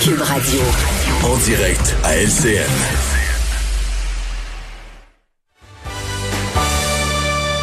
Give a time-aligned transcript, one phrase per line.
[0.00, 0.60] Cube Radio.
[1.22, 3.17] En direct à LCN.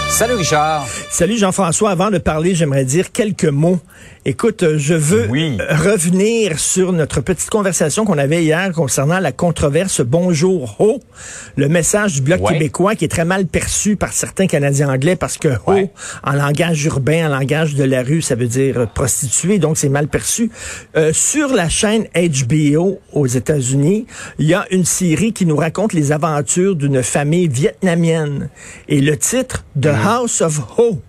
[0.10, 0.88] Salut Richard.
[1.10, 1.90] Salut Jean-François.
[1.92, 3.80] Avant de parler, j'aimerais dire quelques mots.
[4.28, 5.58] Écoute, euh, je veux Oui.
[5.60, 11.00] euh, revenir sur notre petite conversation qu'on avait hier concernant la controverse Bonjour Ho,
[11.58, 12.54] le message du Bloc Ouais.
[12.54, 15.92] québécois qui est très mal perçu par certains Canadiens anglais parce que Ho,
[16.24, 19.90] en langage urbain, en langage de la rue, ça veut dire euh, prostituée, donc c'est
[19.90, 20.50] mal perçu.
[20.96, 24.08] Euh, sur la chaîne HBO aux États-Unis,
[24.40, 28.50] il y a une série qui nous raconte les aventures d'une famille vietnamienne.
[28.88, 31.02] Et le titre, The House of Ho.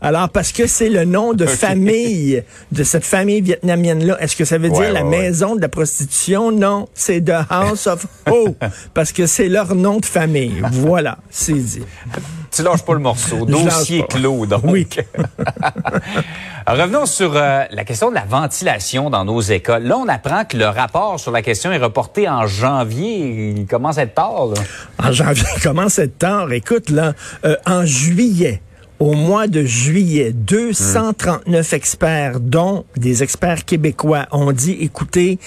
[0.00, 4.16] Alors, parce que c'est le nom de famille de cette famille vietnamienne-là.
[4.20, 5.22] Est-ce que ça veut Ouais, dire la ouais, ouais.
[5.22, 6.52] maison de la prostitution?
[6.52, 8.54] Non, c'est The House of Ho.
[8.94, 10.62] Parce que c'est leur nom de famille.
[10.70, 11.82] Voilà, c'est dit.
[12.50, 13.46] Tu lâches pas le morceau.
[13.46, 14.62] Dossier clos, donc.
[14.64, 14.86] Oui.
[16.66, 19.84] Revenons sur euh, la question de la ventilation dans nos écoles.
[19.84, 23.54] Là, on apprend que le rapport sur la question est reporté en janvier.
[23.56, 24.62] Il commence à être tard, là.
[25.02, 26.52] En janvier, comment c'est tard?
[26.52, 28.60] Écoute, là, euh, en juillet,
[28.98, 35.38] au mois de juillet, 239 experts, dont des experts québécois, ont dit, écoutez,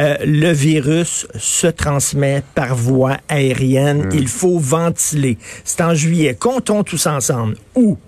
[0.00, 4.08] euh, le virus se transmet par voie aérienne.
[4.12, 5.38] Il faut ventiler.
[5.64, 6.34] C'est en juillet.
[6.38, 7.56] Comptons tous ensemble.
[7.74, 7.98] Août,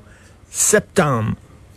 [0.51, 1.33] septembre,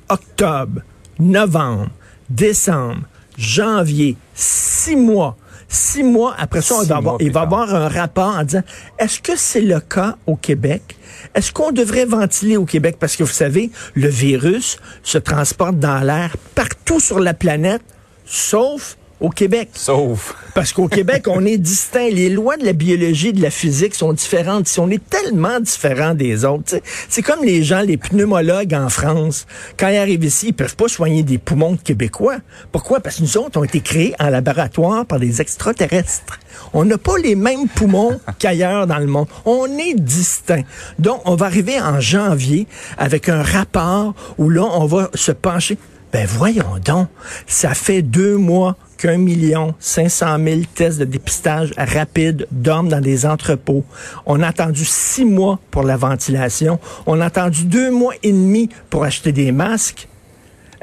[0.09, 0.81] octobre,
[1.20, 1.89] novembre,
[2.30, 3.02] décembre,
[3.38, 5.38] janvier, six mois.
[5.67, 8.61] Six mois après ça, on va avoir- il va avoir un rapport en disant
[9.00, 10.95] est-ce que c'est le cas au Québec?
[11.33, 12.98] Est-ce qu'on devrait ventiler au Québec?
[13.00, 17.81] Parce que vous savez, le virus se transporte dans l'air partout sur la planète,
[18.23, 19.69] sauf au Québec.
[19.73, 20.36] Sauf.
[20.53, 22.09] Parce qu'au Québec, on est distinct.
[22.09, 24.67] Les lois de la biologie et de la physique sont différentes.
[24.67, 26.75] Si on est tellement différents des autres,
[27.09, 29.47] c'est comme les gens, les pneumologues en France.
[29.78, 32.38] Quand ils arrivent ici, ils peuvent pas soigner des poumons de Québécois.
[32.72, 33.00] Pourquoi?
[33.00, 36.39] Parce que nous autres, ont été créés en laboratoire par des extraterrestres.
[36.73, 39.27] On n'a pas les mêmes poumons qu'ailleurs dans le monde.
[39.45, 40.64] On est distinct.
[40.99, 42.67] Donc, on va arriver en janvier
[42.98, 45.77] avec un rapport où là, on va se pencher.
[46.13, 47.07] Ben voyons donc,
[47.47, 53.01] ça fait deux mois qu'un million cinq cent mille tests de dépistage rapide dorment dans
[53.01, 53.83] des entrepôts.
[54.27, 56.79] On a attendu six mois pour la ventilation.
[57.07, 60.07] On a attendu deux mois et demi pour acheter des masques.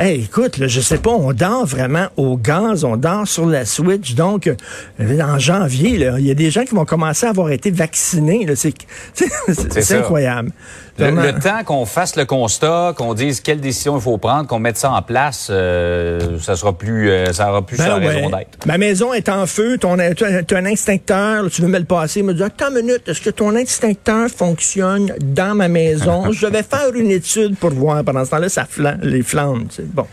[0.03, 3.67] Hey, écoute, là, je sais pas, on dort vraiment au gaz, on dort sur la
[3.67, 4.15] Switch.
[4.15, 7.71] Donc, euh, en janvier, il y a des gens qui vont commencer à avoir été
[7.71, 8.47] vaccinés.
[8.55, 10.53] C'est incroyable.
[10.99, 14.77] Le, temps qu'on fasse le constat, qu'on dise quelle décision il faut prendre, qu'on mette
[14.77, 18.09] ça en place, euh, ça sera plus, euh, ça aura plus Ben sa ouais.
[18.09, 18.67] raison d'être.
[18.67, 21.85] Ma maison est en feu, ton, tu as un extincteur, là, tu veux me le
[21.85, 26.33] passer, il me dit, attends une minute, est-ce que ton extincteur fonctionne dans ma maison?
[26.33, 28.05] Je vais faire une étude pour voir.
[28.05, 29.67] Pendant ce temps-là, ça flam les flammes.
[29.69, 29.85] tu sais.
[29.93, 30.07] Bon.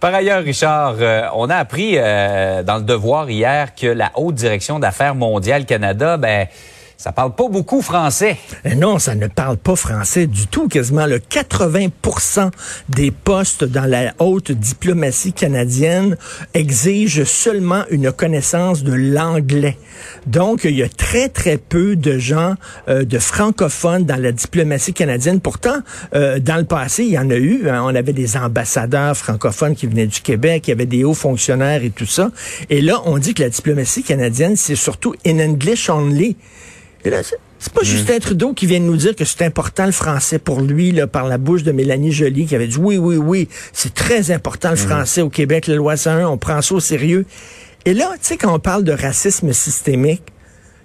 [0.00, 4.34] Par ailleurs, Richard, euh, on a appris euh, dans le devoir hier que la haute
[4.34, 6.46] direction d'affaires mondiales Canada, ben,
[6.96, 8.38] ça parle pas beaucoup français.
[8.64, 10.66] Eh non, ça ne parle pas français du tout.
[10.66, 12.50] Quasiment le 80%
[12.88, 16.16] des postes dans la haute diplomatie canadienne
[16.54, 19.76] exigent seulement une connaissance de l'anglais.
[20.26, 22.54] Donc, il y a très, très peu de gens,
[22.88, 25.40] euh, de francophones dans la diplomatie canadienne.
[25.40, 25.76] Pourtant,
[26.14, 27.68] euh, dans le passé, il y en a eu.
[27.68, 27.82] hein.
[27.84, 31.84] On avait des ambassadeurs francophones qui venaient du Québec, il y avait des hauts fonctionnaires
[31.84, 32.30] et tout ça.
[32.70, 36.36] Et là, on dit que la diplomatie canadienne, c'est surtout in English only.
[37.06, 37.38] Et là, c'est-
[37.72, 40.90] pas Justin Trudeau qui vient de nous dire que c'est important le français pour lui,
[40.90, 44.32] là, par la bouche de Mélanie Joly, qui avait dit oui, oui, oui, c'est très
[44.32, 47.24] important le français au Québec, la loi 101, on prend ça au sérieux.
[47.84, 50.22] Et là, tu sais, quand on parle de racisme systémique,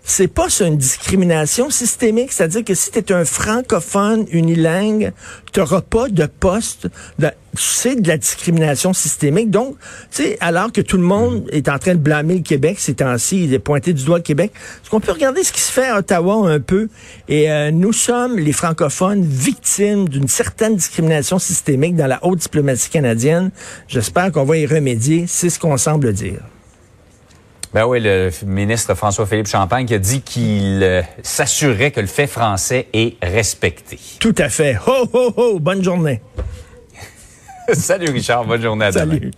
[0.03, 5.13] c'est pas une discrimination systémique, c'est-à-dire que si tu es un francophone unilingue,
[5.53, 6.87] tu n'auras pas de poste.
[7.19, 9.51] De, c'est de la discrimination systémique.
[9.51, 9.75] Donc,
[10.11, 12.95] tu sais, alors que tout le monde est en train de blâmer le Québec ces
[12.95, 15.87] temps-ci, de pointer du doigt le Québec, est-ce qu'on peut regarder ce qui se fait
[15.87, 16.87] à Ottawa un peu?
[17.27, 22.89] Et euh, nous sommes, les francophones, victimes d'une certaine discrimination systémique dans la haute diplomatie
[22.89, 23.51] canadienne.
[23.87, 25.25] J'espère qu'on va y remédier.
[25.27, 26.39] C'est ce qu'on semble dire.
[27.73, 32.27] Ben oui, le ministre François-Philippe Champagne qui a dit qu'il euh, s'assurait que le fait
[32.27, 33.97] français est respecté.
[34.19, 34.77] Tout à fait.
[34.85, 35.59] Ho, ho, ho!
[35.59, 36.21] Bonne journée.
[37.73, 39.13] Salut Richard, bonne journée à demain.
[39.13, 39.31] Salut.